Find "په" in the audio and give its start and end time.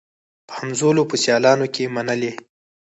0.47-0.53, 1.09-1.15